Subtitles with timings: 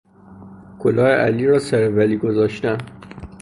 [0.79, 2.77] کلاه علی را سر ولی گذاشتن